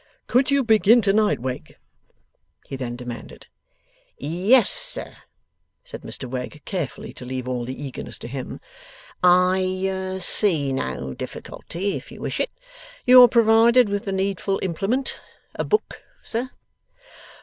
[0.25, 1.77] 'Could you begin to night, Wegg?'
[2.65, 3.45] he then demanded.
[4.17, 5.17] 'Yes, sir,'
[5.83, 8.59] said Mr Wegg, careful to leave all the eagerness to him.
[9.23, 12.49] 'I see no difficulty if you wish it.
[13.05, 15.19] You are provided with the needful implement
[15.53, 16.49] a book, sir?